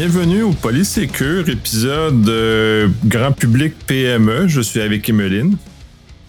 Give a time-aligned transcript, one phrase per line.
[0.00, 4.46] Bienvenue au Polysécure, épisode euh, grand public PME.
[4.46, 5.56] Je suis avec Emeline.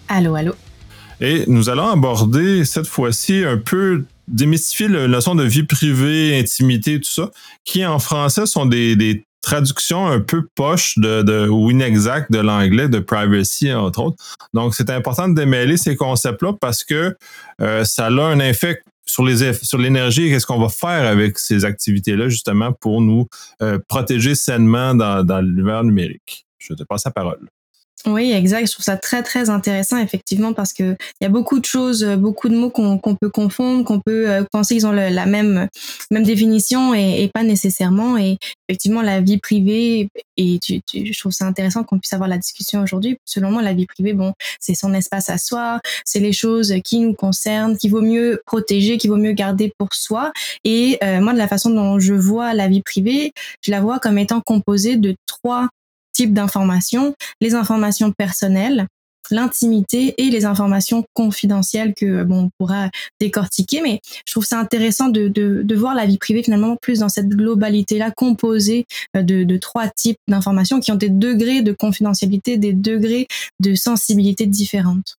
[0.08, 0.54] Allô, allô.
[1.20, 6.98] Et nous allons aborder cette fois-ci un peu démystifier la notion de vie privée, intimité,
[6.98, 7.30] tout ça,
[7.64, 12.98] qui en français sont des, traductions un peu poches de, ou inexactes de l'anglais, de
[12.98, 14.36] privacy, entre autres.
[14.52, 17.16] Donc, c'est important de démêler ces concepts-là parce que
[17.62, 18.80] euh, ça a un effet
[19.10, 23.26] sur les sur l'énergie, qu'est-ce qu'on va faire avec ces activités-là, justement, pour nous
[23.62, 26.46] euh, protéger sainement dans, dans l'univers numérique?
[26.58, 27.48] Je te passe la parole.
[28.06, 28.66] Oui, exact.
[28.66, 32.02] Je trouve ça très très intéressant effectivement parce que il y a beaucoup de choses,
[32.02, 35.68] euh, beaucoup de mots qu'on peut confondre, qu'on peut euh, penser qu'ils ont la même
[36.10, 38.16] même définition et, pas nécessairement.
[38.16, 40.08] Et effectivement, la vie privée
[40.38, 43.18] et tu, je trouve ça intéressant qu'on puisse avoir la discussion aujourd'hui.
[43.26, 47.00] Selon moi, la vie privée, bon, c'est son espace à soi, c'est les choses qui
[47.00, 50.32] nous concernent, qu'il vaut mieux protéger, qu'il vaut mieux garder pour soi.
[50.64, 53.98] Et euh, moi, de la façon dont je vois la vie privée, je la vois
[53.98, 55.68] comme étant composée de trois
[56.12, 58.86] types d'informations, les informations personnelles,
[59.30, 63.80] l'intimité et les informations confidentielles que bon on pourra décortiquer.
[63.82, 67.08] Mais je trouve ça intéressant de, de, de voir la vie privée finalement plus dans
[67.08, 68.86] cette globalité là composée
[69.16, 73.28] euh, de, de trois types d'informations qui ont des degrés de confidentialité des degrés
[73.60, 75.19] de sensibilité différentes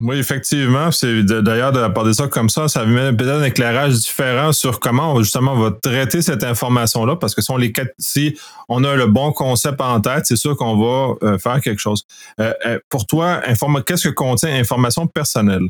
[0.00, 0.88] oui, effectivement.
[1.02, 5.58] D'ailleurs d'aborder ça comme ça, ça met peut-être un éclairage différent sur comment justement on
[5.58, 8.38] va traiter cette information-là, parce que si on, les, si
[8.70, 12.06] on a le bon concept en tête, c'est sûr qu'on va euh, faire quelque chose.
[12.40, 13.42] Euh, euh, pour toi,
[13.86, 15.68] qu'est-ce que contient information personnelle?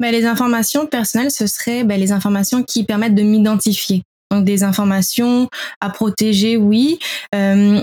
[0.00, 4.02] Ben, les informations personnelles, ce serait ben, les informations qui permettent de m'identifier.
[4.34, 5.48] Donc des informations
[5.80, 6.98] à protéger, oui.
[7.34, 7.80] Euh,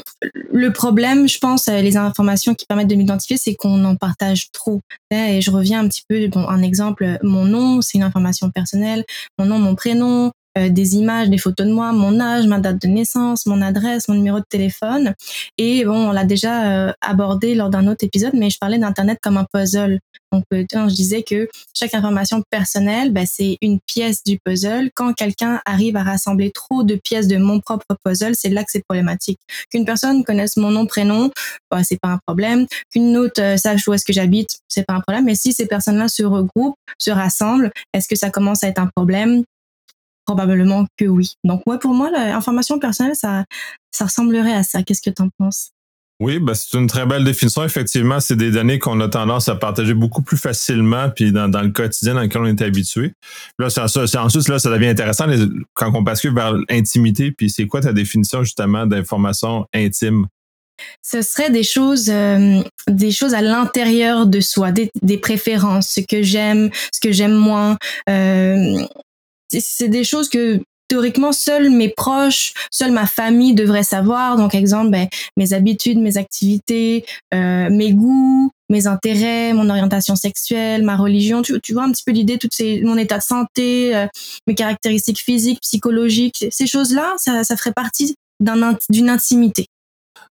[0.52, 4.82] le problème, je pense, les informations qui permettent de m'identifier, c'est qu'on en partage trop.
[5.12, 9.06] Et je reviens un petit peu, bon, un exemple, mon nom, c'est une information personnelle.
[9.40, 12.82] Mon nom, mon prénom, euh, des images, des photos de moi, mon âge, ma date
[12.82, 15.14] de naissance, mon adresse, mon numéro de téléphone.
[15.58, 19.20] Et bon, on l'a déjà euh, abordé lors d'un autre épisode, mais je parlais d'Internet
[19.22, 20.00] comme un puzzle.
[20.34, 24.90] Donc, euh, je disais que chaque information personnelle, ben, c'est une pièce du puzzle.
[24.94, 28.72] Quand quelqu'un arrive à rassembler trop de pièces de mon propre puzzle, c'est là que
[28.72, 29.40] c'est problématique.
[29.72, 31.32] Qu'une personne connaisse mon nom, prénom,
[31.70, 32.66] ben, c'est pas un problème.
[32.92, 35.26] Qu'une autre sache où est-ce que j'habite, c'est pas un problème.
[35.26, 38.90] Mais si ces personnes-là se regroupent, se rassemblent, est-ce que ça commence à être un
[38.94, 39.44] problème?
[40.32, 41.34] Probablement que oui.
[41.44, 43.44] Donc, ouais, pour moi, l'information personnelle, ça,
[43.92, 44.82] ça ressemblerait à ça.
[44.82, 45.72] Qu'est-ce que tu en penses?
[46.22, 47.66] Oui, ben c'est une très belle définition.
[47.66, 51.64] Effectivement, c'est des données qu'on a tendance à partager beaucoup plus facilement, puis dans, dans
[51.64, 53.12] le quotidien dans lequel on est habitué.
[53.60, 55.26] Là, c'est, ensuite, là, ça devient intéressant
[55.74, 57.32] quand on bascule vers l'intimité.
[57.32, 60.28] Puis c'est quoi ta définition justement d'information intime?
[61.02, 66.02] Ce serait des choses, euh, des choses à l'intérieur de soi, des, des, préférences, ce
[66.02, 67.78] que j'aime, ce que j'aime moins,
[68.10, 68.86] euh,
[69.60, 74.36] c'est des choses que théoriquement seuls mes proches, seule ma famille devrait savoir.
[74.36, 75.08] Donc exemple, ben,
[75.38, 81.42] mes habitudes, mes activités, euh, mes goûts, mes intérêts, mon orientation sexuelle, ma religion.
[81.42, 84.08] Tu, vois un petit peu l'idée, toutes ces, mon état de santé, euh,
[84.48, 88.16] mes caractéristiques physiques, psychologiques, ces choses-là, ça, ça ferait partie
[88.90, 89.68] d'une intimité.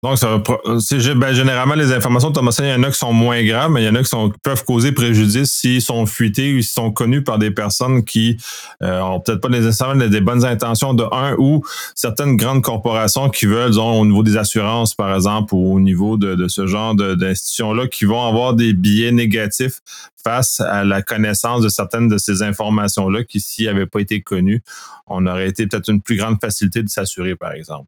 [0.02, 3.84] Donc, ben, généralement, les informations de il y en a qui sont moins graves, mais
[3.84, 7.22] il y en a qui, peuvent causer préjudice s'ils sont fuités ou s'ils sont connus
[7.22, 8.38] par des personnes qui
[8.82, 11.64] euh, ont peut-être pas nécessairement des bonnes intentions de un ou
[11.96, 16.18] certaines grandes corporations qui veulent, disons, au niveau des assurances, par exemple, ou au niveau
[16.18, 19.82] de, ce genre d'institutions-là, qui vont avoir des biais négatifs
[20.24, 24.62] face à la connaissance de certaines de ces informations-là qui, s'ils n'avaient pas été connues,
[25.08, 27.88] on aurait été peut-être une plus grande facilité de s'assurer, par exemple.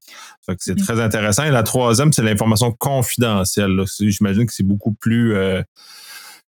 [0.60, 1.44] c'est très intéressant.
[1.44, 3.84] Et la troisième, c'est l'information confidentielle.
[4.00, 5.62] J'imagine que c'est beaucoup plus euh,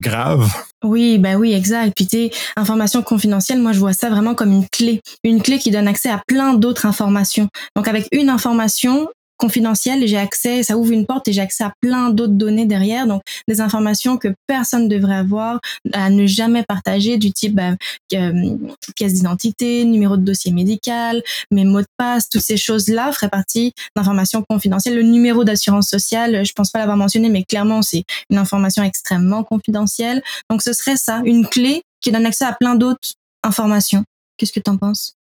[0.02, 0.52] grave.
[0.84, 1.94] Oui, ben oui, exact.
[1.96, 5.72] Puis tu information confidentielle, moi je vois ça vraiment comme une clé, une clé qui
[5.72, 7.50] donne accès à plein d'autres informations.
[7.76, 11.74] Donc avec une information, confidentiel, j'ai accès, ça ouvre une porte et j'ai accès à
[11.82, 15.60] plein d'autres données derrière, donc des informations que personne ne devrait avoir,
[15.94, 17.76] à ne jamais partager, du type bah,
[18.14, 18.58] euh,
[19.00, 24.44] d'identité, numéro de dossier médical, mes mots de passe, toutes ces choses-là feraient partie d'informations
[24.48, 24.96] confidentielles.
[24.96, 29.44] Le numéro d'assurance sociale, je pense pas l'avoir mentionné, mais clairement c'est une information extrêmement
[29.44, 30.22] confidentielle.
[30.50, 34.04] Donc ce serait ça, une clé qui donne accès à plein d'autres informations.
[34.38, 35.19] Qu'est-ce que tu en penses?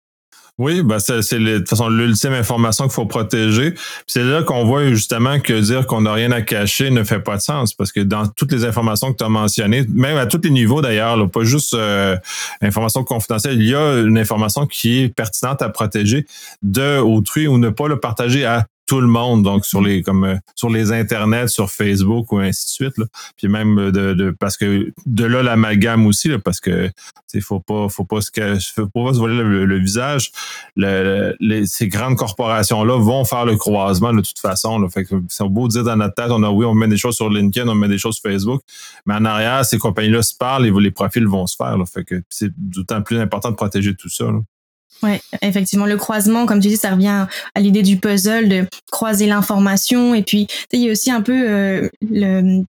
[0.60, 3.76] Oui, ben c'est de toute façon l'ultime information qu'il faut protéger.
[4.08, 7.38] C'est là qu'on voit justement que dire qu'on n'a rien à cacher ne fait pas
[7.38, 10.42] de sens parce que dans toutes les informations que tu as mentionnées, même à tous
[10.44, 12.18] les niveaux d'ailleurs, pas juste euh,
[12.62, 16.26] information confidentielle, il y a une information qui est pertinente à protéger
[16.64, 20.24] de autrui ou ne pas le partager à tout le monde, donc sur les comme
[20.24, 22.98] euh, sur les internets, sur Facebook ou ainsi de suite.
[22.98, 23.06] Là.
[23.36, 26.90] Puis même de, de parce que de là l'amalgame aussi, là, parce que
[27.34, 28.32] il faut pas faut pas se
[28.74, 30.32] faut pas se voler le, visage.
[30.78, 34.80] Le, les, ces grandes corporations là vont faire le croisement de toute façon.
[34.80, 34.88] Là.
[34.90, 37.16] Fait que c'est beau dire dans notre tête, on a oui, on met des choses
[37.16, 38.62] sur LinkedIn, on met des choses sur Facebook,
[39.06, 41.78] mais en arrière, ces compagnies-là se parlent et les profils vont se faire.
[41.78, 41.86] Là.
[41.86, 44.26] Fait que c'est d'autant plus important de protéger tout ça.
[44.26, 44.40] Là.
[45.04, 49.28] Ouais, effectivement, le croisement, comme tu dis, ça revient à l'idée du puzzle de croiser
[49.28, 50.16] l'information.
[50.16, 52.64] Et puis, il y a aussi un peu euh, le,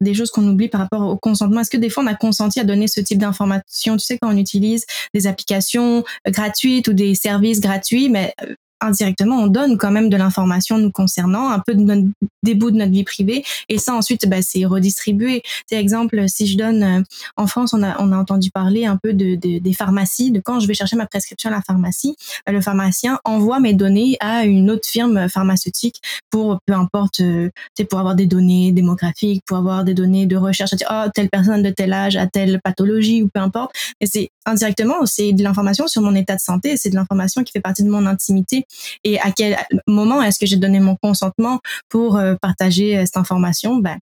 [0.00, 1.60] des choses qu'on oublie par rapport au consentement.
[1.60, 3.96] Est-ce que des fois on a consenti à donner ce type d'information?
[3.96, 8.54] Tu sais, quand on utilise des applications gratuites ou des services gratuits, mais euh,
[8.84, 12.08] indirectement, on donne quand même de l'information nous concernant, un peu de notre,
[12.42, 15.42] des bouts de notre vie privée, et ça ensuite, bah, c'est redistribué.
[15.68, 17.02] C'est exemple, si je donne, euh,
[17.36, 20.40] en France, on a, on a entendu parler un peu de, de, des pharmacies, de
[20.40, 22.16] quand je vais chercher ma prescription à la pharmacie,
[22.46, 26.00] bah, le pharmacien envoie mes données à une autre firme pharmaceutique
[26.30, 27.50] pour, peu importe, euh,
[27.88, 31.70] pour avoir des données démographiques, pour avoir des données de recherche, oh, telle personne de
[31.70, 33.72] tel âge a telle pathologie ou peu importe.
[34.00, 37.52] Et c'est indirectement, c'est de l'information sur mon état de santé, c'est de l'information qui
[37.52, 38.66] fait partie de mon intimité
[39.04, 43.16] et à quel moment est-ce que j'ai donné mon consentement pour euh, partager euh, cette
[43.16, 43.76] information?
[43.76, 43.98] Ben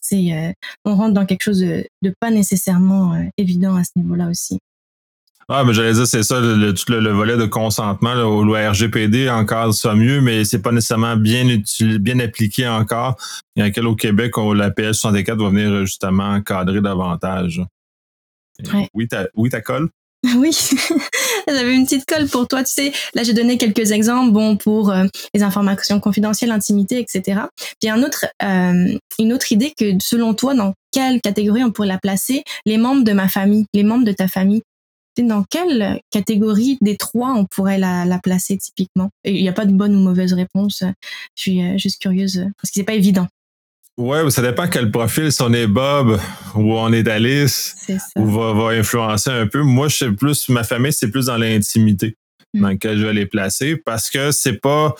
[0.00, 0.52] c'est euh,
[0.84, 4.58] on rentre dans quelque chose de, pas nécessairement évident à ce niveau-là aussi.
[5.48, 9.30] Ah, mais j'allais dire, c'est ça, le, tout le, volet de consentement, là, le RGPD
[9.30, 13.16] encore ça mieux, mais c'est pas nécessairement bien utilisé, bien appliqué encore.
[13.54, 17.62] Il y a quel au Québec, la PS 64 va venir justement encadrer davantage.
[18.92, 19.88] Oui, ta, oui, ta colle?
[20.36, 20.50] Oui,
[21.48, 22.64] j'avais une petite colle pour toi.
[22.64, 27.42] Tu sais, là j'ai donné quelques exemples, bon pour euh, les informations confidentielles, intimité, etc.
[27.80, 31.88] Puis un autre, euh, une autre idée que selon toi, dans quelle catégorie on pourrait
[31.88, 32.42] la placer?
[32.64, 34.62] Les membres de ma famille, les membres de ta famille.
[35.18, 39.08] Dans quelle catégorie des trois on pourrait la, la placer typiquement?
[39.24, 40.82] Il n'y a pas de bonne ou mauvaise réponse.
[41.34, 43.26] Je suis euh, juste curieuse parce que c'est pas évident.
[43.98, 46.20] Ouais, ça dépend quel profil, si on est Bob
[46.54, 47.74] ou on est Alice,
[48.16, 49.62] ou va, va influencer un peu.
[49.62, 52.16] Moi, je sais plus, ma famille, c'est plus dans l'intimité
[52.52, 52.60] hmm.
[52.60, 54.94] dans laquelle je vais les placer parce que c'est pas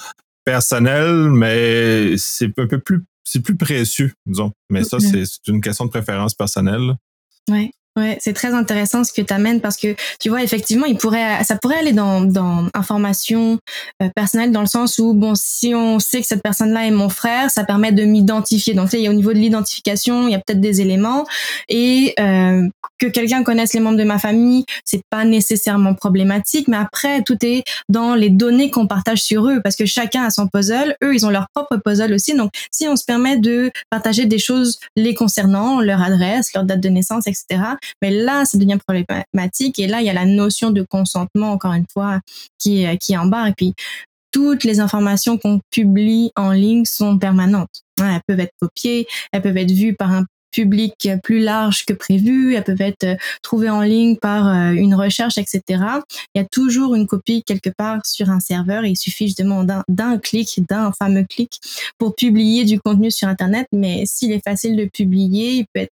[0.45, 4.53] personnel, mais c'est un peu plus, c'est plus précieux, disons.
[4.71, 6.95] Mais ça, c'est une question de préférence personnelle.
[7.51, 7.71] Ouais.
[7.97, 11.43] Ouais, c'est très intéressant ce que tu amènes parce que tu vois effectivement, il pourrait
[11.45, 13.59] ça pourrait aller dans dans information
[14.03, 17.09] euh, personnelle dans le sens où bon, si on sait que cette personne-là est mon
[17.09, 18.75] frère, ça permet de m'identifier.
[18.75, 21.25] Donc tu sais, au niveau de l'identification, il y a peut-être des éléments
[21.71, 26.77] et euh, que quelqu'un connaisse les membres de ma famille, c'est pas nécessairement problématique, mais
[26.77, 30.49] après tout est dans les données qu'on partage sur eux parce que chacun a son
[30.49, 32.35] puzzle, eux ils ont leur propre puzzle aussi.
[32.35, 36.81] Donc si on se permet de partager des choses les concernant, leur adresse, leur date
[36.81, 39.79] de naissance, etc mais là, ça devient problématique.
[39.79, 42.21] Et là, il y a la notion de consentement, encore une fois,
[42.59, 43.51] qui, qui embarque.
[43.51, 43.75] Et puis,
[44.33, 47.83] toutes les informations qu'on publie en ligne sont permanentes.
[47.99, 52.55] Elles peuvent être copiées, elles peuvent être vues par un public plus large que prévu,
[52.55, 55.63] elles peuvent être euh, trouvées en ligne par euh, une recherche, etc.
[56.35, 60.19] Il y a toujours une copie quelque part sur un serveur il suffit justement d'un
[60.19, 61.61] clic, d'un fameux clic
[61.99, 63.67] pour publier du contenu sur Internet.
[63.73, 65.93] Mais s'il est facile de publier, il peut être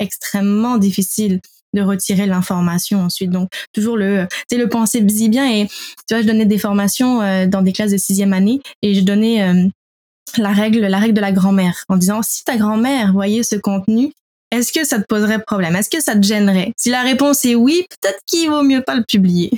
[0.00, 1.40] extrêmement difficile
[1.72, 3.30] de retirer l'information ensuite.
[3.30, 7.46] Donc toujours le, tu le penser bien et tu vois, je donnais des formations euh,
[7.46, 9.68] dans des classes de sixième année et je donnais euh,
[10.36, 14.12] la règle, la règle de la grand-mère en disant si ta grand-mère voyait ce contenu,
[14.50, 15.76] est-ce que ça te poserait problème?
[15.76, 16.72] Est-ce que ça te gênerait?
[16.76, 19.52] Si la réponse est oui, peut-être qu'il vaut mieux pas le publier.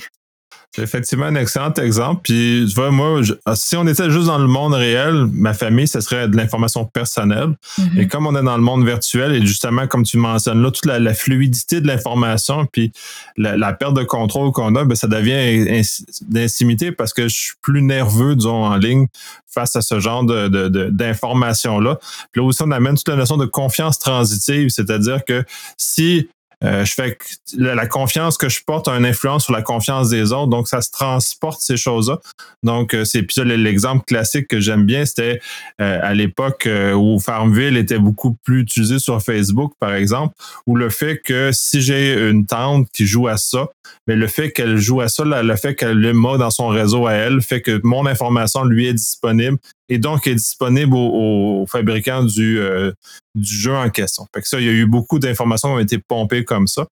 [0.75, 2.23] C'est effectivement un excellent exemple.
[2.25, 5.87] Puis, tu vois, moi, ah, si on était juste dans le monde réel, ma famille,
[5.87, 7.51] ce serait de l'information personnelle.
[7.79, 8.01] Mm-hmm.
[8.01, 10.87] Et comme on est dans le monde virtuel, et justement, comme tu mentionnes là, toute
[10.87, 12.91] la, fluidité de l'information, puis
[13.37, 15.83] la, perte de contrôle qu'on a, ben, ça devient
[16.23, 19.09] d'intimité parce que je suis plus nerveux, disons, en ligne
[19.53, 20.49] face à ce genre de,
[20.89, 21.99] d'informations-là.
[22.33, 25.45] Puis là aussi, on amène toute la notion de confiance transitive, c'est-à-dire que
[25.77, 26.29] si
[26.65, 27.17] euh, je fais
[27.57, 30.81] la, confiance que je porte a une influence sur la confiance des autres, donc ça
[30.81, 32.19] se transporte ces choses-là.
[32.63, 35.41] Donc euh, c'est puis l'exemple classique que j'aime bien, c'était
[35.81, 40.35] euh, à l'époque où Farmville était beaucoup plus utilisé sur Facebook, par exemple,
[40.67, 43.69] où le fait que si j'ai une tante qui joue à ça,
[44.07, 47.07] mais le fait qu'elle joue à ça, le fait qu'elle le mot dans son réseau
[47.07, 49.59] à elle, fait que mon information lui est disponible
[49.93, 52.93] et donc est disponible aux, fabricants du, euh,
[53.35, 54.27] du jeu en question.
[54.35, 56.87] Fait que ça, il y a eu beaucoup d'informations qui ont été pompées comme ça.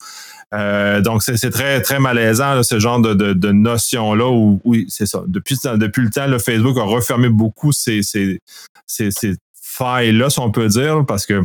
[0.52, 5.23] Euh, donc, c'est très, très malaisant, ce genre de, de, notion-là où, oui, c'est ça.
[5.26, 8.40] Depuis, depuis le temps, le Facebook a refermé beaucoup ces, ces,
[8.87, 11.42] ces, ces failles-là, si on peut dire, parce que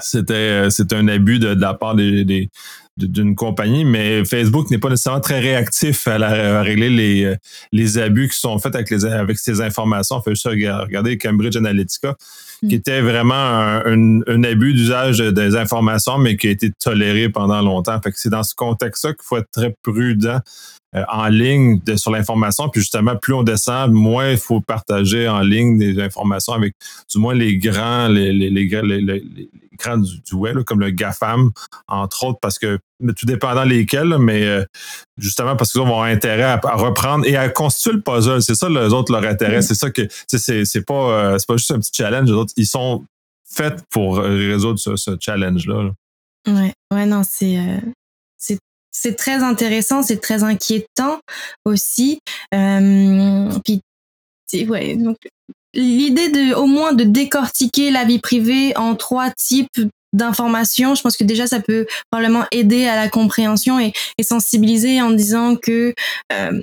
[0.00, 2.48] c'était c'était un abus de, la part des,
[2.96, 7.34] d'une compagnie, mais Facebook n'est pas nécessairement très réactif à, la, régler les,
[7.72, 10.16] les abus qui sont faits avec, les, avec ces informations.
[10.16, 12.14] On fait juste regarder Cambridge Analytica,
[12.60, 12.78] qui mm.
[12.78, 17.98] était vraiment un, un, abus d'usage des informations, mais qui a été toléré pendant longtemps.
[18.02, 20.40] Fait que c'est dans ce contexte-là qu'il faut être très prudent
[20.94, 22.68] euh, en ligne sur l'information.
[22.68, 26.74] Puis justement, plus on descend, moins il faut partager en ligne des informations avec
[27.10, 31.50] du moins les grands, les, les grands du, web, comme le GAFAM,
[31.88, 32.78] entre autres, parce que
[33.16, 34.64] tout dépendant lesquels, mais euh,
[35.18, 38.42] justement parce qu'ils vont avoir intérêt à, reprendre et à constituer le puzzle.
[38.42, 39.58] C'est ça, les autres, leur intérêt.
[39.58, 39.62] Mm.
[39.62, 42.28] C'est ça que c'est, c'est pas, euh, c'est pas juste un petit challenge.
[42.28, 43.04] Les autres, ils sont
[43.44, 45.90] faits pour résoudre ce, challenge-là.
[46.46, 47.58] Ouais, ouais, non, c'est,
[48.92, 51.18] c'est très intéressant, c'est très inquiétant
[51.64, 52.20] aussi.
[52.54, 53.82] Euh, puis,
[54.68, 55.16] ouais, donc
[55.74, 59.80] l'idée de au moins de décortiquer la vie privée en trois types
[60.12, 65.10] d'informations, je pense que déjà ça peut probablement aider à la compréhension et, sensibiliser en
[65.10, 65.94] disant que
[66.32, 66.62] euh,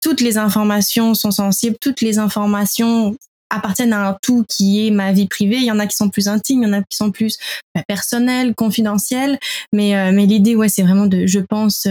[0.00, 3.16] toutes les informations sont sensibles, toutes les informations
[3.50, 5.56] appartiennent à un tout qui est ma vie privée.
[5.56, 7.38] Il y en a qui sont plus intimes, il y en a qui sont plus
[7.74, 9.38] bah, personnels, confidentiels.
[9.72, 11.86] Mais, euh, mais l'idée, ouais, c'est vraiment de, je pense,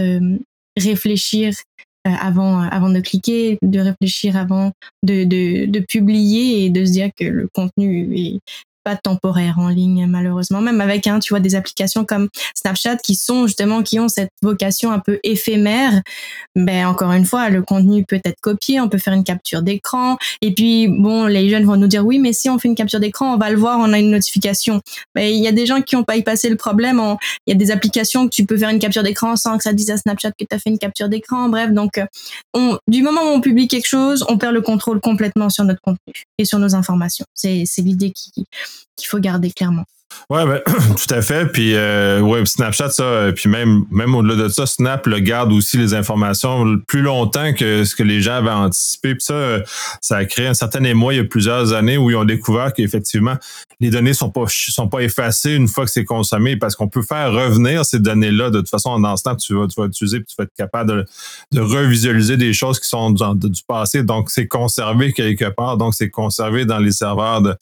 [0.75, 1.53] réfléchir
[2.05, 4.71] avant, avant de cliquer, de réfléchir avant
[5.03, 8.39] de, de, de, publier et de se dire que le contenu est,
[8.86, 10.62] pas temporaire en ligne malheureusement.
[10.62, 14.30] Même avec hein, tu vois des applications comme Snapchat qui sont justement qui ont cette
[14.44, 16.01] vocation un peu éphémère.
[16.56, 20.18] Ben encore une fois le contenu peut être copié on peut faire une capture d'écran.
[20.42, 23.00] Et puis bon les jeunes vont nous dire oui mais si on fait une capture
[23.00, 24.82] d'écran on va le voir on a une notification.
[25.15, 27.01] Mais il y a des gens qui ont pas y passé le problème
[27.48, 29.74] il y a des applications que tu peux faire une capture d'écran sans que ça
[29.74, 31.50] dise à Snapchat que tu as fait une capture d'écran.
[31.50, 32.06] Bref donc euh,
[32.54, 35.82] on, du moment où on publie quelque chose on perd le contrôle complètement sur notre
[35.82, 37.25] contenu et sur nos informations.
[37.34, 38.46] C'est l'idée qui
[38.96, 39.86] qu'il faut garder clairement.
[40.29, 40.62] Ouais, ben,
[40.98, 41.46] tout à fait.
[41.46, 45.77] Puis euh, ouais, Snapchat, ça, puis même, même au-delà de ça, Snap le garde aussi
[45.77, 49.13] les informations plus longtemps que ce que les gens avaient anticipé.
[49.15, 49.60] Puis ça,
[50.01, 52.74] ça a créé un certain émoi il y a plusieurs années où ils ont découvert
[52.74, 53.36] qu'effectivement,
[53.79, 57.03] les données sont pas sont pas effacées une fois que c'est consommé parce qu'on peut
[57.03, 58.50] faire revenir ces données-là.
[58.50, 60.91] De toute façon, dans Snap, tu vas, tu vas utiliser puis tu vas être capable
[60.91, 61.05] de,
[61.51, 64.01] de revisualiser des choses qui sont du passé.
[64.01, 65.77] Donc, c'est conservé quelque part.
[65.77, 67.55] Donc, c'est conservé dans les serveurs de,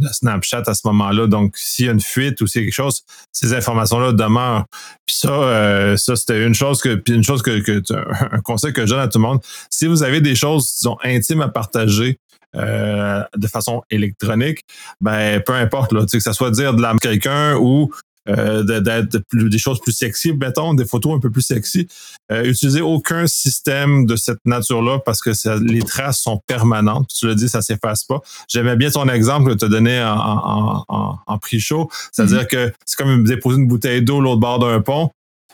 [0.00, 1.26] de Snapchat à ce moment-là.
[1.26, 3.02] Donc, s'il y a une fuite ou c'est quelque chose,
[3.32, 4.66] ces informations-là demeurent.
[5.06, 7.82] Puis ça, euh, ça c'était une chose que, puis une chose que, que
[8.34, 9.40] un conseil que je donne à tout le monde.
[9.70, 12.18] Si vous avez des choses, disons, intimes à partager,
[12.56, 14.64] euh, de façon électronique,
[15.00, 17.92] ben peu importe là, que ça soit dire de la quelqu'un ou
[18.28, 21.88] euh, d'être des choses plus sexy, mettons, des photos un peu plus sexy.
[22.30, 25.30] Euh, utilisez aucun système de cette nature-là parce que
[25.64, 27.08] les traces sont permanentes.
[27.16, 28.20] Tu l'as dit, ça s'efface pas.
[28.48, 31.90] J'aimais bien ton exemple que tu as donné en, en, en, en prix chaud.
[32.12, 32.68] C'est-à-dire mm-hmm.
[32.68, 35.10] que c'est comme déposer une bouteille d'eau l'autre bord d'un pont.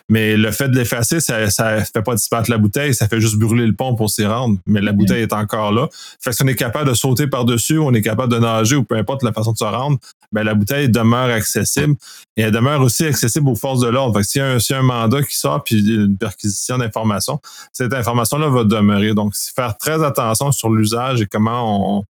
[0.09, 3.37] Mais le fait de l'effacer, ça, ça fait pas disparaître la bouteille, ça fait juste
[3.37, 4.59] brûler le pont pour s'y rendre.
[4.67, 5.89] Mais la bouteille est encore là.
[6.21, 8.85] Fait que si on est capable de sauter par-dessus, on est capable de nager ou
[8.85, 9.99] peu importe la façon de se rendre,
[10.31, 11.97] ben la bouteille demeure accessible.
[12.37, 14.15] Et elle demeure aussi accessible aux forces de l'ordre.
[14.15, 17.41] Fait que s'il y, a un, un mandat qui sort puis une perquisition d'informations,
[17.73, 19.13] cette information-là va demeurer.
[19.13, 22.05] Donc, faire très attention sur l'usage et comment on,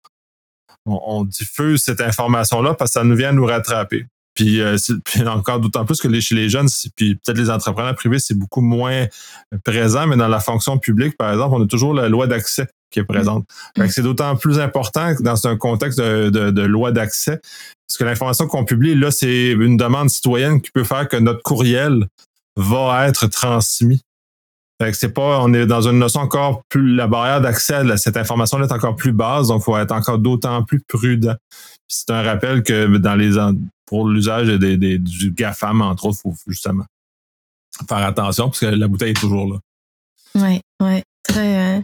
[0.86, 4.06] on, on diffuse cette information-là parce que ça nous vient nous rattraper.
[4.36, 7.96] Puis, euh, puis encore d'autant plus que les, chez les jeunes, puis peut-être les entrepreneurs
[7.96, 9.08] privés, c'est beaucoup moins
[9.64, 13.00] présent, mais dans la fonction publique, par exemple, on a toujours la loi d'accès qui
[13.00, 13.46] est présente.
[13.78, 13.88] Mm.
[13.88, 17.40] c'est d'autant plus important dans un contexte de, de, loi d'accès,
[17.88, 21.42] parce que l'information qu'on publie, là, c'est une demande citoyenne qui peut faire que notre
[21.42, 22.08] courriel
[22.56, 24.02] va être transmis.
[24.94, 28.66] C'est pas, on est dans une notion encore plus, la barrière d'accès à cette information-là
[28.66, 31.36] est encore plus basse, donc il faut être encore d'autant plus prudent.
[31.88, 33.38] C'est un rappel que dans les,
[33.86, 36.86] pour l'usage des, des, du GAFAM, entre autres, il faut justement
[37.88, 39.60] faire attention parce que la bouteille est toujours là.
[40.36, 41.82] Oui, oui, très.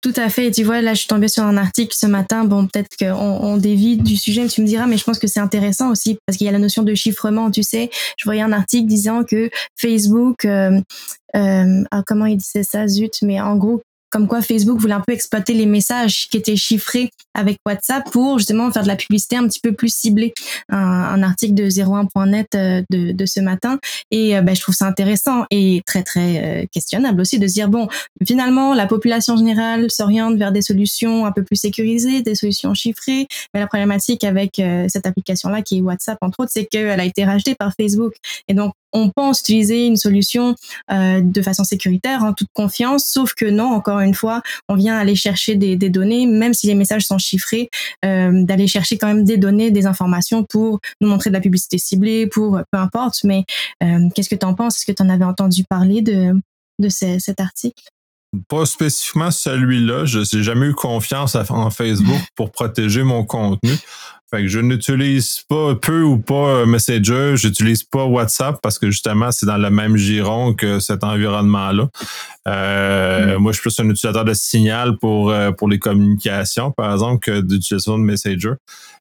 [0.00, 0.46] Tout à fait.
[0.46, 2.44] Et tu vois, là, je suis tombée sur un article ce matin.
[2.44, 5.26] Bon, peut-être qu'on on dévie du sujet, mais tu me diras, mais je pense que
[5.26, 7.50] c'est intéressant aussi parce qu'il y a la notion de chiffrement.
[7.50, 10.80] Tu sais, je voyais un article disant que Facebook, euh,
[11.36, 15.00] euh, ah, comment il disait ça, zut, mais en gros, comme quoi Facebook voulait un
[15.00, 19.36] peu exploiter les messages qui étaient chiffrés avec WhatsApp pour justement faire de la publicité
[19.36, 20.34] un petit peu plus ciblée.
[20.68, 23.78] Un, article de 01.net euh, de, de ce matin.
[24.10, 27.54] Et euh, ben, je trouve ça intéressant et très très euh, questionnable aussi de se
[27.54, 27.88] dire bon
[28.26, 33.26] finalement la population générale s'oriente vers des solutions un peu plus sécurisées, des solutions chiffrées,
[33.54, 37.04] mais la problématique avec cette application là qui est WhatsApp entre autres c'est qu'elle a
[37.04, 38.14] été rachetée par Facebook.
[38.48, 40.54] Et donc on pense utiliser une solution
[40.90, 44.96] euh, de façon sécuritaire, en toute confiance, sauf que non, encore une fois, on vient
[44.96, 47.68] aller chercher des, données, même si les messages sont chiffrés,
[48.04, 51.78] euh, d'aller chercher quand même des données, des informations pour nous montrer de la publicité
[51.78, 53.24] ciblée, pour peu importe.
[53.24, 53.44] Mais
[53.82, 54.76] euh, qu'est-ce que tu en penses?
[54.76, 56.34] Est-ce que tu en avais entendu parler de,
[56.78, 57.82] de cet article?
[58.48, 60.04] Pas spécifiquement celui-là.
[60.04, 63.72] Je n'ai jamais eu confiance en Facebook pour protéger mon contenu.
[64.30, 68.88] Fait que je n'utilise pas peu ou pas euh, Messenger, j'utilise pas WhatsApp parce que
[68.88, 71.88] justement c'est dans le même giron que cet environnement-là.
[72.46, 73.42] Euh, mm.
[73.42, 77.18] Moi, je suis plus un utilisateur de Signal pour euh, pour les communications, par exemple,
[77.18, 78.52] que d'utilisation de Messenger.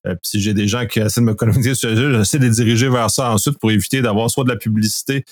[0.04, 2.52] puis si j'ai des gens qui essaient de me communiquer sur Messenger, j'essaie de les
[2.52, 5.26] diriger vers ça ensuite pour éviter d'avoir soit de la publicité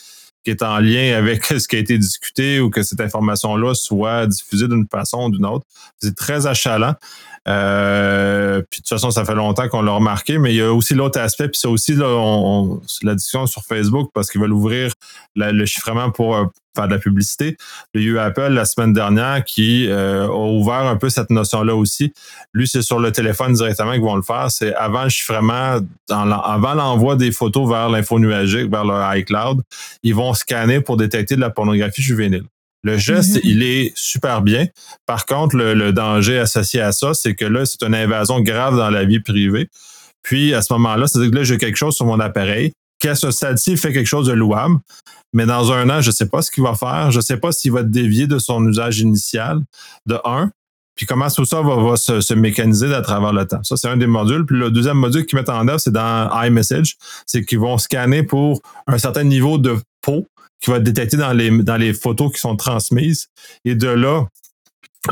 [0.47, 4.27] qui est en lien avec ce qui a été discuté ou que cette information-là soit
[4.27, 5.65] diffusée d'une façon ou d'une autre.
[5.99, 6.95] C'est très achalant.
[7.47, 10.73] Euh, puis de toute façon, ça fait longtemps qu'on l'a remarqué, mais il y a
[10.73, 14.53] aussi l'autre aspect, puis c'est aussi là, on, la discussion sur Facebook parce qu'ils veulent
[14.53, 14.91] ouvrir
[15.35, 17.57] le chiffrement pour euh, faire de la publicité.
[17.93, 22.13] Il y Apple la semaine dernière qui euh, a ouvert un peu cette notion-là aussi.
[22.53, 24.51] Lui, c'est sur le téléphone directement qu'ils vont le faire.
[24.51, 29.61] C'est avant le chiffrement, avant l'envoi des photos vers l'info nuagique, vers leur iCloud,
[30.03, 32.43] ils vont scanner pour détecter de la pornographie juvénile.
[32.83, 33.41] Le geste, mhm.
[33.43, 34.67] il est super bien.
[35.05, 38.89] Par contre, le, danger associé à ça, c'est que là, c'est une invasion grave dans
[38.89, 39.69] la vie privée.
[40.21, 42.73] Puis, à ce moment-là, c'est-à-dire que là, j'ai quelque chose sur mon appareil.
[43.03, 44.77] Il fait quelque chose de louable.
[45.33, 47.11] Mais dans un an, je ne sais pas ce qu'il va faire.
[47.11, 49.61] Je ne sais pas s'il va dévier de son usage initial,
[50.05, 50.51] de un.
[50.95, 53.63] Puis comment tout ça va, se, mécaniser à travers le temps.
[53.63, 54.45] Ça, c'est un des modules.
[54.45, 56.97] Puis le deuxième module qu'ils mettent en œuvre, c'est dans iMessage.
[57.27, 60.25] C'est qu'ils vont scanner pour un certain niveau de peau
[60.59, 63.27] qui va être détecté dans les, dans les photos qui sont transmises.
[63.65, 64.25] Et de là,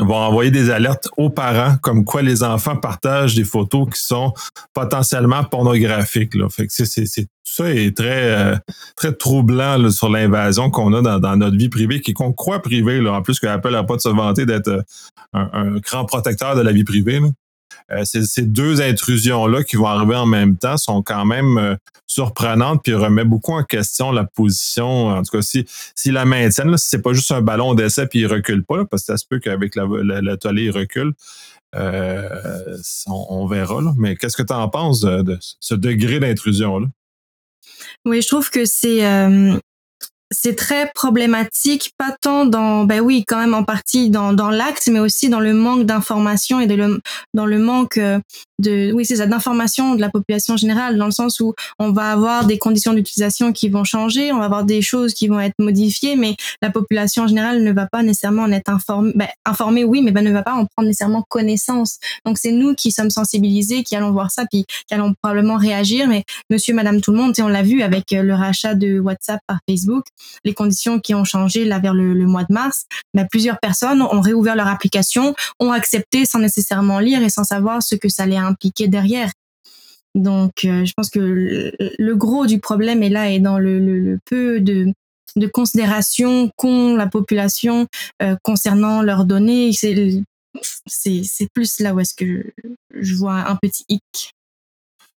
[0.04, 4.32] vont envoyer des alertes aux parents comme quoi les enfants partagent des photos qui sont
[4.74, 6.34] potentiellement pornographiques.
[6.34, 6.48] Là.
[6.50, 8.56] Fait que c'est, tout ça est très, euh,
[8.96, 13.06] très troublant sur l'invasion qu'on a dans, dans, notre vie privée, qui qu'on croit privée.
[13.08, 14.82] En plus que Apple n'a pas de se vanter d'être euh,
[15.32, 17.20] un, grand protecteur de la vie privée.
[17.92, 21.76] Euh, ces, deux intrusions-là qui vont arriver en même temps sont quand même euh,
[22.06, 25.08] surprenantes puis remet beaucoup en question la position.
[25.08, 28.06] En tout cas, si, si la maintiennent, là, si c'est pas juste un ballon d'essai
[28.06, 31.12] puis il recule pas, parce que ça se peut qu'avec la, la, tollée, il recule.
[31.74, 32.76] Euh,
[33.06, 33.80] on, verra.
[33.98, 36.86] Mais qu'est-ce que tu en penses de, ce degré d'intrusion-là?
[38.04, 39.02] Oui, je trouve que c'est
[40.30, 44.88] c'est très problématique, pas tant dans, ben oui, quand même en partie dans, dans l'acte,
[44.90, 47.00] mais aussi dans le manque d'information et de le,
[47.34, 48.18] dans le manque euh,
[48.58, 52.10] de, oui, c'est ça, d'information de la population générale, dans le sens où on va
[52.10, 55.54] avoir des conditions d'utilisation qui vont changer, on va avoir des choses qui vont être
[55.58, 60.02] modifiées, mais la population générale ne va pas nécessairement en être informée, ben, informée, oui,
[60.02, 61.98] mais ben, ne va pas en prendre nécessairement connaissance.
[62.24, 66.08] Donc c'est nous qui sommes sensibilisés, qui allons voir ça, puis qui allons probablement réagir,
[66.08, 69.40] mais monsieur, madame, tout le monde, on l'a vu avec euh, le rachat de WhatsApp
[69.46, 70.04] par Facebook,
[70.44, 74.20] les conditions qui ont changé là vers le, mois de mars, mais plusieurs personnes ont
[74.20, 78.36] réouvert leur application, ont accepté sans nécessairement lire et sans savoir ce que ça allait
[78.36, 79.30] impliquer derrière.
[80.14, 84.60] Donc, euh, je pense que le, gros du problème est là et dans le, peu
[84.60, 84.92] de,
[85.52, 87.86] considération qu'ont la population
[88.22, 89.72] euh, concernant leurs données.
[89.72, 92.50] C'est plus là où est-ce que
[92.94, 94.35] je vois un petit hic.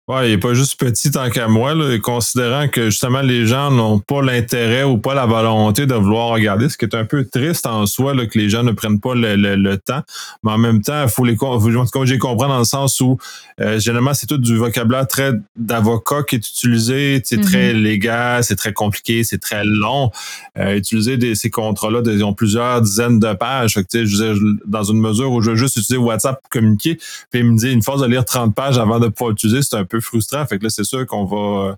[0.09, 3.69] Ouais, il n'est pas juste petit tant qu'à moi, là, considérant que justement les gens
[3.69, 7.25] n'ont pas l'intérêt ou pas la volonté de vouloir regarder, ce qui est un peu
[7.25, 10.01] triste en soi là, que les gens ne prennent pas le, le, temps.
[10.41, 13.19] Mais en même temps, il faut les comme j'ai compris dans le sens où
[13.61, 17.83] euh, généralement c'est tout du vocabulaire très d'avocat qui est utilisé, c'est très mm-hmm.
[17.83, 20.09] légal, c'est très compliqué, c'est très long.
[20.57, 23.75] Euh, utiliser des, ces contrats-là, ils ont plusieurs dizaines de pages.
[23.75, 26.95] Fait que, je veux dans une mesure où je veux juste utiliser WhatsApp pour communiquer,
[27.29, 29.75] puis il me dit une force de lire 30 pages avant de pouvoir utiliser, c'est
[29.75, 30.45] un peu frustrant.
[30.45, 31.77] Fait que là, c'est sûr qu'on va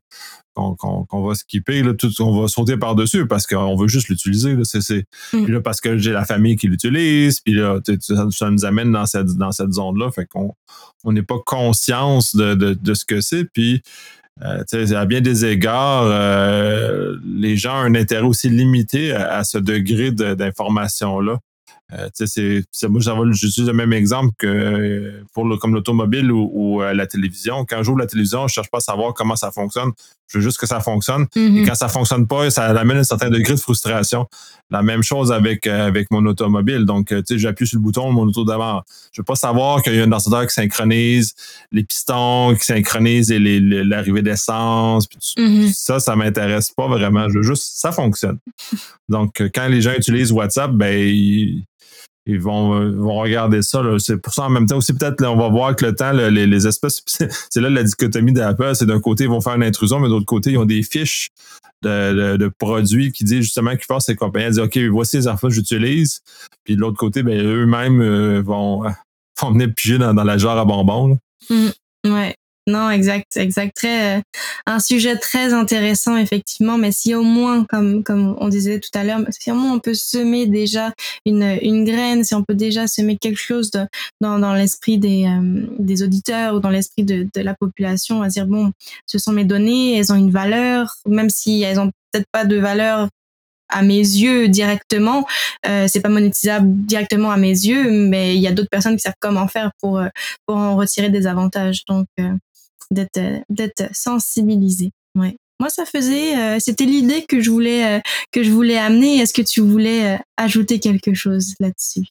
[0.53, 4.55] qu'on va skipper, là, tout, on va sauter par-dessus parce qu'on veut juste l'utiliser.
[4.55, 5.43] Là, c'est, mm.
[5.43, 7.79] Puis là, parce que j'ai la famille qui l'utilise, puis là,
[8.31, 10.11] ça, nous amène dans cette, dans cette zone-là.
[10.11, 10.53] Fait qu'on
[11.03, 13.45] on n'est pas conscience de, de, ce que c'est.
[13.45, 13.81] Puis
[14.43, 14.63] euh,
[14.95, 20.11] à bien des égards, euh, les gens ont un intérêt aussi limité à, ce degré
[20.11, 21.39] d'information-là.
[21.93, 23.01] Euh, c'est, moi,
[23.31, 27.65] j'utilise le même exemple que pour le, comme l'automobile ou, la télévision.
[27.65, 29.91] Quand j'ouvre la télévision, je cherche pas à savoir comment ça fonctionne.
[30.27, 31.27] Je veux juste que ça fonctionne.
[31.35, 31.67] Et mm-hmm.
[31.67, 34.27] quand ça fonctionne pas, ça amène un certain degré de frustration.
[34.69, 36.85] La même chose avec, avec mon automobile.
[36.85, 38.81] Donc, tu sais, j'appuie sur le bouton de mon auto d'avant.
[39.11, 41.33] Je veux pas savoir qu'il y a un ordinateur qui synchronise
[41.71, 45.07] les pistons, qui synchronise l'arrivée d'essence.
[45.37, 45.73] Mm-hmm.
[45.73, 47.27] Ça, ça m'intéresse pas vraiment.
[47.27, 48.37] Je veux juste, ça fonctionne.
[49.09, 51.65] Donc, quand les gens utilisent WhatsApp, ben, ils,
[52.25, 53.81] ils vont, euh, vont regarder ça.
[53.97, 56.45] C'est pour ça en même temps aussi peut-être on va voir que le temps, les,
[56.45, 59.99] les, espèces, c'est là la dichotomie d'Apple, c'est d'un côté ils vont faire une intrusion,
[59.99, 61.29] mais d'autre côté ils ont des fiches
[61.81, 65.47] de, produits qui disent justement qu'ils forcent ces compagnies à dire OK, voici les infos
[65.47, 66.21] que j'utilise.
[66.63, 68.83] Puis de l'autre côté, ben, eux-mêmes euh, vont,
[69.41, 71.17] vont venir piger dans, la jarre à bonbons.
[71.49, 71.69] Mmh.
[72.05, 72.35] ouais.
[72.71, 73.75] Non, exact, exact.
[73.75, 74.21] Très, euh,
[74.65, 76.77] un sujet très intéressant, effectivement.
[76.77, 79.79] Mais si au moins, comme, comme on disait tout à l'heure, si au moins on
[79.79, 80.93] peut semer déjà
[81.25, 83.71] une, une graine, si on peut déjà semer quelque chose
[84.21, 88.29] dans, dans l'esprit des, euh, des auditeurs ou dans l'esprit de, de la population, à
[88.29, 88.71] dire, bon,
[89.05, 92.55] ce sont mes données, elles ont une valeur, même si elles ont peut-être pas de
[92.55, 93.09] valeur
[93.71, 95.25] à mes yeux directement.
[95.65, 99.01] Euh, c'est pas monétisable directement à mes yeux, mais il y a d'autres personnes qui
[99.01, 100.09] savent comment faire pour euh,
[100.45, 101.85] pour en retirer des avantages.
[101.87, 102.07] Donc
[102.91, 104.91] d'être d'être sensibilisé.
[105.15, 105.35] Ouais.
[105.59, 107.99] Moi, ça faisait, euh, c'était l'idée que je voulais euh,
[108.31, 109.17] que je voulais amener.
[109.19, 112.01] Est-ce que tu voulais euh, ajouter quelque chose là-dessus?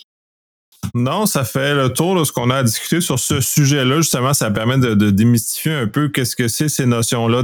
[0.95, 3.99] Non, ça fait le tour de ce qu'on a à discuter sur ce sujet-là.
[3.99, 7.43] Justement, ça permet de, démystifier un peu qu'est-ce que c'est ces notions-là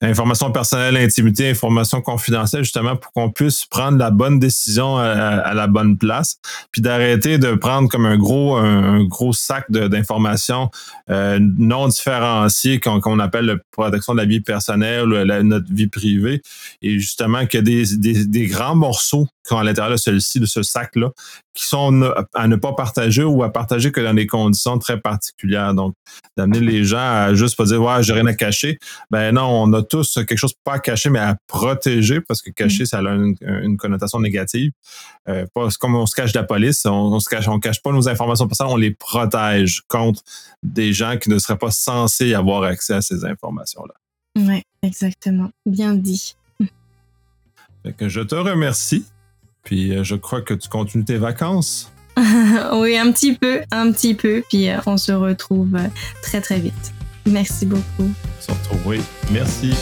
[0.00, 5.66] d'information personnelle, intimité, information confidentielle, justement pour qu'on puisse prendre la bonne décision à, la
[5.66, 6.38] bonne place,
[6.70, 10.70] puis d'arrêter de prendre comme un gros sac d'informations
[11.10, 16.42] euh, non différenciées qu'on appelle la protection de la vie personnelle la, notre vie privée,
[16.80, 20.46] et justement a des, des, des grands morceaux qui sont à l'intérieur de celui-ci, de
[20.46, 21.10] ce sac-là,
[21.54, 25.74] qui sont à ne pas partager ou à partager que dans des conditions très particulières.
[25.74, 25.94] Donc,
[26.36, 28.78] d'amener les gens à juste pas dire ouais, j'ai rien à cacher.
[29.10, 32.50] Ben non, on a tous quelque chose pas à cacher, mais à protéger, parce que
[32.50, 34.70] cacher, ça a une, connotation négative.
[35.28, 37.92] Euh, pas comme on se cache de la police, on, se cache, on cache pas
[37.92, 40.22] nos informations ça, on les protège contre
[40.62, 43.94] des gens qui ne seraient pas censés avoir accès à ces informations-là.
[44.36, 45.50] Oui, exactement.
[45.66, 46.36] Bien dit.
[47.82, 49.04] Fait que je te remercie.
[49.62, 51.92] Puis euh, je crois que tu continues tes vacances.
[52.16, 54.42] oui, un petit peu, un petit peu.
[54.48, 55.88] Puis euh, on se retrouve euh,
[56.22, 56.92] très très vite.
[57.26, 57.82] Merci beaucoup.
[58.00, 59.00] On se retrouve, oui.
[59.30, 59.72] Merci.